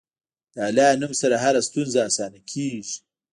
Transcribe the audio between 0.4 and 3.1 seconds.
د الله نوم سره هره ستونزه اسانه کېږي.